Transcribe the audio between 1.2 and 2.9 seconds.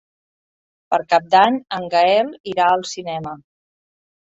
d'Any en Gaël irà al